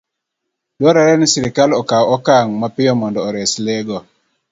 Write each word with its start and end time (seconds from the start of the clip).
Dwarore 0.77 1.13
ni 1.17 1.27
sirkal 1.33 1.71
okaw 1.81 2.05
okang' 2.15 2.51
mapiyo 2.61 2.93
mondo 3.01 3.19
ores 3.29 3.51
le 3.65 3.75
go 3.87 3.97